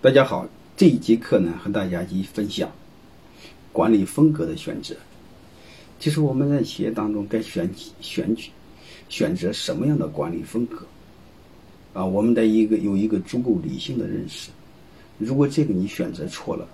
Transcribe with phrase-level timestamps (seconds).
[0.00, 0.46] 大家好，
[0.76, 2.70] 这一节课呢，和大家一起分享
[3.72, 4.94] 管理风格的选择。
[5.98, 7.68] 其实我们在企业当中该选
[8.00, 8.52] 选举
[9.08, 10.86] 选择什么样的管理风格
[11.94, 12.04] 啊？
[12.04, 14.50] 我们得一个有一个足够理性的认识。
[15.18, 16.64] 如果这个你选择错了，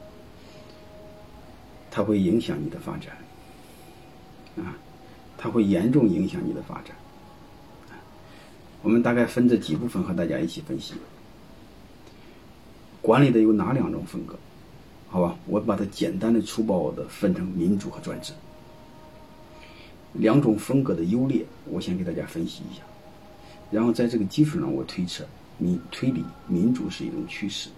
[1.90, 3.16] 它会影响你的发展
[4.62, 4.76] 啊，
[5.38, 6.94] 它会严重影响你的发展。
[8.82, 10.92] 我们大概分这几部分和大家一起分析。
[13.04, 14.34] 管理的有哪两种风格？
[15.10, 18.32] 好吧，我把它简单的、粗暴的分成民主和专制
[20.14, 22.80] 两种风格的优劣，我先给大家分析一下。
[23.70, 25.22] 然后在这个基础上，我推测
[25.58, 27.68] 民推理民主是一种趋势，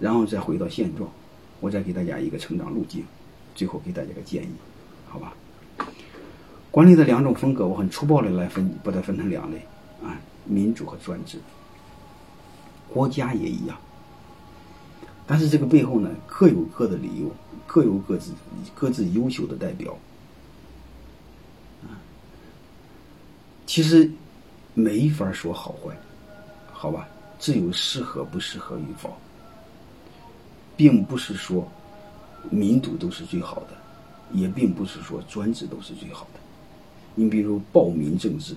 [0.00, 1.10] 然后再回到现状，
[1.60, 3.04] 我再给大家一个成长路径，
[3.54, 4.52] 最后给大家个建议，
[5.08, 5.34] 好吧？
[6.70, 9.58] 管理的两种风格，我很粗暴的来分，把它分成两类
[10.02, 11.38] 啊，民主和专制。
[12.88, 13.76] 国家也一样。
[15.30, 17.30] 但是这个背后呢，各有各的理由，
[17.66, 18.32] 各有各自
[18.74, 19.92] 各自优秀的代表。
[21.82, 22.00] 啊，
[23.66, 24.10] 其实
[24.72, 25.94] 没法说好坏，
[26.72, 27.06] 好吧，
[27.38, 29.14] 只有适合不适合与否，
[30.78, 31.70] 并不是说
[32.48, 33.76] 民主都是最好的，
[34.32, 36.40] 也并不是说专制都是最好的。
[37.14, 38.54] 你比如暴民政治，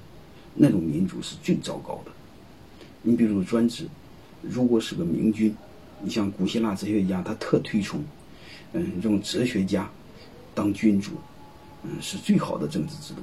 [0.56, 2.12] 那种民主是最糟糕的。
[3.02, 3.86] 你比如专制，
[4.42, 5.54] 如果是个明君。
[6.04, 8.04] 你像古希腊哲学家，他特推崇，
[8.74, 9.90] 嗯，用哲学家
[10.56, 11.12] 当君主，
[11.84, 13.22] 嗯，是最好的政治制度。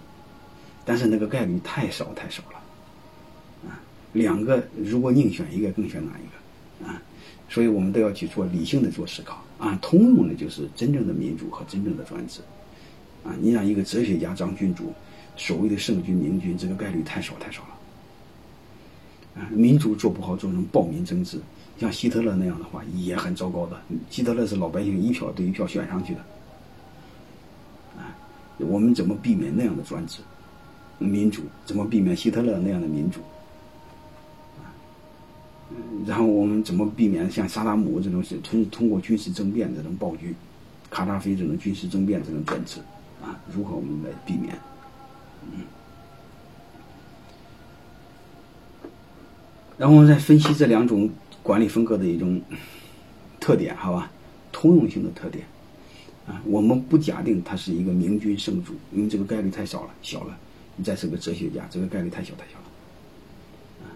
[0.85, 3.81] 但是那个概率太少太少了，啊，
[4.13, 6.91] 两个如果宁选一个，更选哪一个？
[6.91, 7.03] 啊，
[7.49, 9.45] 所以我们都要去做理性的做思考。
[9.59, 12.41] 啊，通用的就是真正的民主和真正的专制。
[13.25, 14.93] 啊，你让一个哲学家当君主，
[15.37, 17.78] 所谓的圣君明君，这个概率太少太少了。
[19.51, 21.41] 民主做不好，做成暴民政治。
[21.79, 23.81] 像希特勒那样的话也很糟糕的。
[24.11, 26.21] 希特勒是老百姓一票对一票选上去的，
[27.97, 28.11] 啊，
[28.59, 30.19] 我们怎么避免那样的专制？
[30.99, 33.21] 民主怎么避免希特勒那样的民主？
[34.59, 34.75] 啊，
[36.05, 40.35] 然后我们怎么避免像萨达姆这种是通通过军事政变这种暴君，
[40.91, 42.81] 卡扎菲这种军事政变这种专制？
[43.23, 44.59] 啊，如何我们来避免？
[45.53, 45.61] 嗯，
[49.79, 51.09] 然后再分析这两种。
[51.41, 52.39] 管理风格的一种
[53.41, 54.11] 特点，好吧，
[54.53, 55.47] 通用性的特点
[56.27, 60.37] 啊，我们不假定他是一个明君圣主，因为这个概率太少了，小了。
[60.77, 62.65] 你再是个哲学家，这个概率太小太小了
[63.83, 63.89] 啊。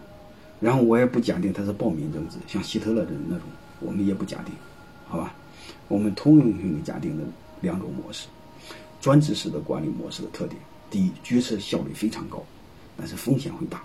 [0.60, 3.46] 然后我也不假定他是暴民政治，像希特勒的那种，
[3.80, 4.54] 我们也不假定，
[5.08, 5.34] 好吧。
[5.88, 7.24] 我们通用性的假定的
[7.60, 8.28] 两种模式，
[8.98, 10.58] 专制式的管理模式的特点：
[10.90, 12.42] 第一，决策效率非常高，
[12.96, 13.82] 但是风险会大。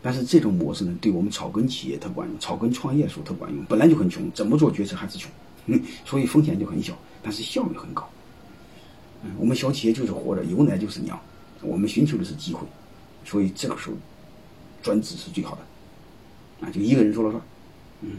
[0.00, 3.64] 但是这种模式呢，对我们草根企业特管用，草根创业时候特管用。
[3.64, 5.30] 本来就很穷，怎么做决策还是穷，
[5.66, 8.08] 嗯 所以风险就很小，但是效率很高。
[9.24, 11.18] 嗯，我们小企业就是活着，有奶就是娘，
[11.60, 12.60] 我们寻求的是机会，
[13.24, 13.96] 所以这个时候
[14.80, 17.42] 专制是最好的，啊，就一个人说了算。
[18.02, 18.10] 嗯，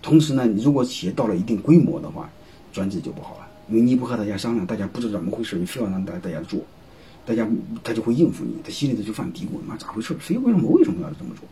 [0.00, 2.30] 同时呢，如果企业到了一定规模的话，
[2.72, 6.60] 专制就不好了，因为你不和大家商量，大家不知道怎么回事，你非要让大家大家做。
[7.26, 7.46] 大家
[7.82, 10.16] 他就会应付你，他心里头就犯嘀咕：妈咋回事？
[10.20, 11.44] 谁为什么为什么要这么做？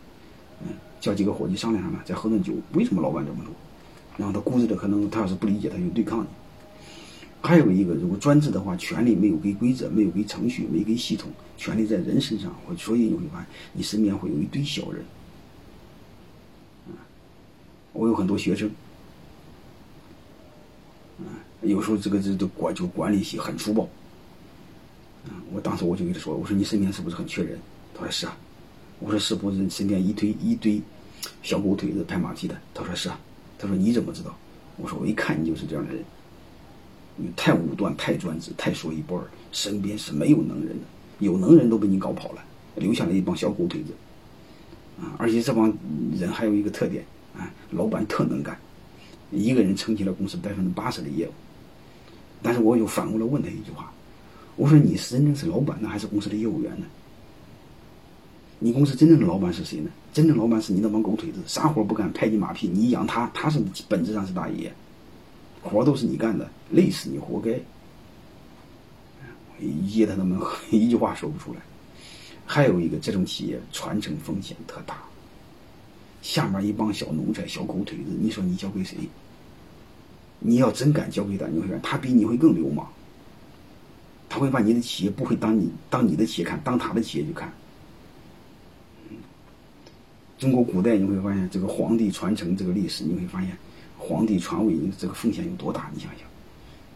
[0.63, 0.69] 嗯，
[1.01, 3.53] 叫几个伙计商量商量，再喝顿酒，为什么老板这么做？
[4.17, 6.27] 然后他估计的可能他要是不理解，他就对抗你。
[7.43, 15.05] 还有一个，如果专制的话，权力没有给规则，没有给程序，没给系统，权力在人身上，所以你会发现你身边会有一堆小人。
[16.89, 16.95] 嗯
[17.93, 18.71] 我有很多学生，
[21.19, 21.27] 嗯
[21.63, 23.89] 有时候这个这这管就管理系很粗暴。
[25.53, 27.59] 我当时我就跟他说：“我说你身边是不是很缺人？”
[27.95, 28.37] 他说：“是啊。”
[29.01, 30.81] 我说：“是不是身边一堆一堆
[31.43, 33.19] 小狗腿子拍马屁的？”他说：“是啊。”
[33.59, 34.37] 他说：“你怎么知道？”
[34.77, 36.03] 我说：“我一看你就是这样的人，
[37.17, 40.85] 你太武断、太专制、太说一不二，身边是没有能人的，
[41.21, 42.43] 有能人都被你搞跑了，
[42.77, 43.93] 留下了一帮小狗腿子。
[45.01, 45.73] 啊，而且这帮
[46.19, 47.05] 人还有一个特点
[47.37, 48.59] 啊，老板特能干，
[49.31, 51.33] 一个人撑起了公司百分之八十的业务。
[52.43, 53.91] 但是我又反过来问他一句话。”
[54.57, 56.87] 我说你是真正是老板呢，还是公司的业务员呢？
[58.61, 59.91] 你公司真正的老板是谁呢？
[60.13, 64.73] 真正老板是你那帮狗腿子，啥活不干，拍你马屁，你养他，他是本质上是大爷，
[65.61, 67.61] 活都是你干的，累死你活该。
[69.89, 70.39] 噎他们
[70.71, 71.61] 一句话说不出来。
[72.47, 75.03] 还有一个，这种企业传承风险特大，
[76.23, 78.97] 下面一帮小奴才、小狗腿子，你说你交给谁？
[80.39, 82.87] 你要真敢交给他，你会发现他比你会更流氓。
[84.35, 87.53] 他会把你的企业不会当你当你的企业看，当他的企业去看。
[90.41, 93.57] 中国古代你会发现，这个皇帝传承这个历史，你会发现，
[93.97, 95.89] 皇帝传位这个风险有多大？
[95.95, 96.27] 你想想，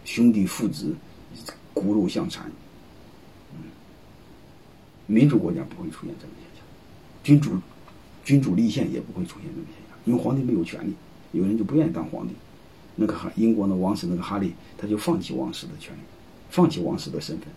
[0.05, 0.93] 兄弟父子
[1.73, 2.51] 骨肉相残，
[3.53, 3.71] 嗯，
[5.07, 6.65] 民主国家不会出现这种现象，
[7.23, 7.53] 君主
[8.25, 10.93] 君主立宪也不会出现这种现象，因为皇帝没有权利，
[11.31, 12.35] 有人就不愿意当皇帝。
[12.97, 16.01] 那个哈英国的王室那个哈利，他就放弃王室的权利，
[16.51, 17.49] 放弃王室的身份，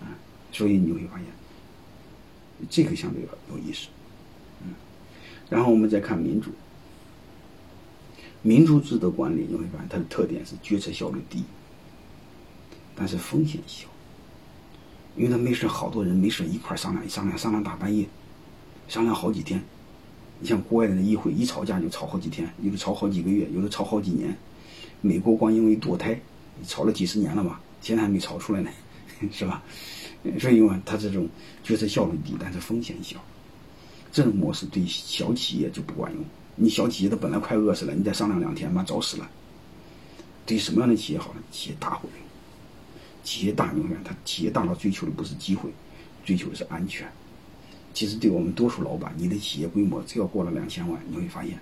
[0.00, 0.08] 啊，
[0.52, 1.26] 所以你会发现，
[2.68, 3.88] 这个相对有意思。
[5.50, 6.50] 然后我们再看民主，
[8.42, 11.44] 民主制的管理你会发现它的特点是决策效率低，
[12.96, 13.86] 但是风险小，
[15.16, 18.06] 因为他没事好多人没事一块商量商量商量大半夜，
[18.88, 19.62] 商量好几天。
[20.40, 24.36] 你像国外的议会一吵架就吵好几天，有的吵好几个月，有的吵好几年。
[25.00, 26.18] 美国光因为堕胎
[26.66, 28.70] 吵了几十年了吧，现在还没炒出来呢，
[29.30, 29.62] 是吧？
[30.40, 31.28] 所以嘛，他这种
[31.62, 33.22] 决策效率低，但是风险小。
[34.10, 36.24] 这种模式对小企业就不管用。
[36.56, 39.30] 你小企业都本来快饿死了，你再商量两天，妈早死了。
[40.46, 41.42] 对什么样的企业好呢？
[41.52, 42.08] 企业大会。
[43.22, 45.68] 企业大永远，他企业大佬追求的不是机会，
[46.24, 47.06] 追求的是安全。
[47.92, 51.58] 其实对我们多数老板，你的企业规模只要过了两千万，你会发现，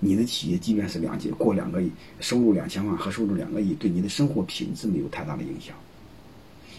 [0.00, 5.74] 你的企业即便是两亿过两个亿，收入两千万和收入两个亿，对你的生活品质没有太大的影响。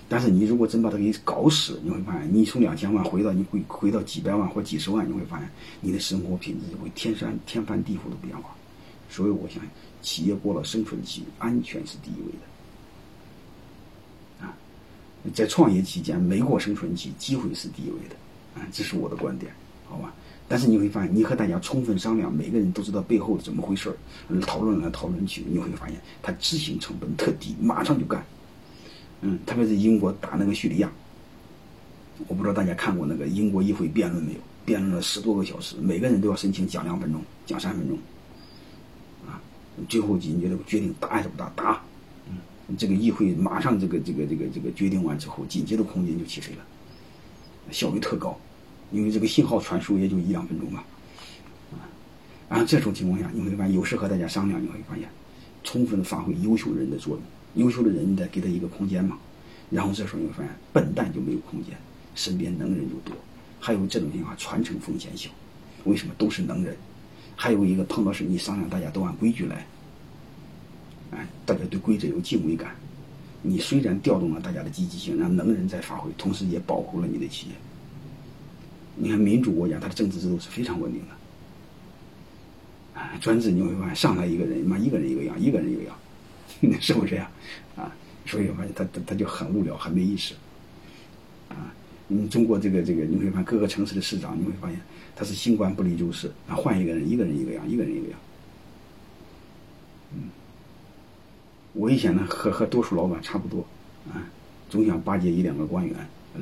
[0.10, 5.50] 但是你如果真把它给搞死，你会发现，你从两千万回到你回回到几百万或几十万，你会发现
[5.80, 8.54] 你的生活品质会天山天翻地覆的变化。
[9.10, 9.64] 所以我想，
[10.02, 12.32] 企业过了生存期，安全是第一位
[14.42, 14.46] 的。
[14.46, 14.54] 啊，
[15.34, 18.16] 在创业期间没过生存期，机会是第一位的。
[18.60, 19.54] 啊，这是我的观点，
[19.88, 20.14] 好吧？
[20.48, 23.96] 但是你会发现，你和大家充分商量，每个人都知道背后怎么回事儿，
[24.42, 28.24] 讨论来讨论去，你会发现他执行成本特低，马上就干。
[29.22, 30.92] 嗯，特别是英国打那个叙利亚，
[32.28, 34.40] 我不知道大家看过那个英国议会辩论没有？
[34.66, 37.98] 辩论了十多个小时，每个人都要申请讲两分钟，讲三分钟，
[39.28, 39.42] 啊，
[39.90, 41.50] 最后紧接着决定打还是不打？
[41.56, 41.82] 打，
[42.30, 42.38] 嗯，
[42.78, 46.66] 这个议会马上这个这个这个这个决定完之后，紧接着空间就起飞了，
[47.72, 48.40] 效率特高，
[48.94, 50.86] 因为这个信号传输也就一两分钟吧，
[51.72, 51.90] 啊，
[52.48, 55.10] 然后这种情况下，你会发现有事和大家商量，你会发现
[55.64, 57.22] 充分发挥优秀人的作用。
[57.56, 59.18] 优秀的人，你得给他一个空间嘛。
[59.72, 61.76] 然后这时候你会发现，笨蛋就没有空间，
[62.14, 63.16] 身边能人就多。
[63.60, 65.30] 还有这种情况，传承风险小。
[65.86, 66.78] 为什么都是能人？
[67.36, 69.66] 还有一个碰到事你商量，大家都按规矩来。
[71.12, 72.76] 哎，大家对规则有敬畏感。
[73.42, 77.54] 你虽然调动了大家的积极性，让能人在发挥，同时也保护了你的企业。
[78.96, 81.08] 你看民主国家，它的政治制度是非常稳定的。
[83.20, 85.96] 专制你会发现，上来一个人，妈一个人一个样，一个人一个样。
[86.80, 87.30] 是不是呀？
[87.76, 87.94] 啊，
[88.26, 90.34] 所以我发现他他他就很无聊，很没意思。
[91.50, 91.74] 啊，
[92.08, 94.80] 你中国这个这个，你会发现各个城市的市长，你会发现
[95.16, 98.20] 他是新官不立旧事，啊，换一个人，一个人一个样，一个人一个样。
[100.16, 100.30] 嗯，
[101.74, 103.66] 我以前呢和和多数老板差不多，
[104.12, 104.24] 啊，
[104.70, 105.96] 总想巴结一两个官员，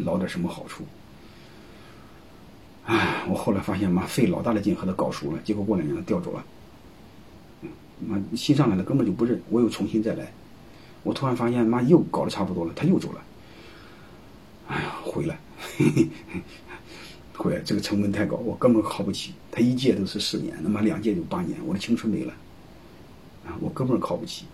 [0.03, 0.83] 捞点什么好处。
[2.85, 6.43] 唉，我后来发现妈费老大的劲和他搞熟了，结果过两年他调走了。
[7.99, 10.33] 妈新上来的根本就不认，我又重新再来，
[11.03, 13.21] 我突然发现妈又搞得差不多了，他又走了。
[14.67, 15.37] 哎呀，回来，
[17.37, 19.33] 回来，这个成本太高，我根本靠不起。
[19.51, 22.33] 他一届都是四年，那么两届就八年，我的青春没了，
[23.45, 24.45] 啊，我根本靠不起。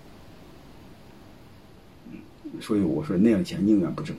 [2.59, 4.15] 所以我说那样钱宁愿不挣。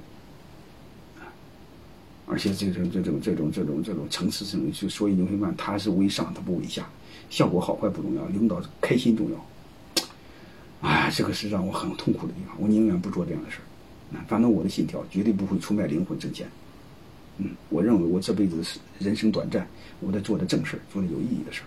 [2.29, 6.87] 而且这种这种这种这种这种层次上，就所以你会发现他是为上，他不为下。
[7.31, 9.47] 效果好坏不重要，领导开心重要。
[10.81, 12.57] 哎，这个是让我很痛苦的地方。
[12.59, 13.65] 我宁愿不做这样的事儿。
[14.27, 16.49] 反正我的信条绝对不会出卖灵魂挣钱。
[17.39, 19.67] 嗯，我认为我这辈子是人生短暂，
[20.01, 21.63] 我得做的正事，做的有意义的事。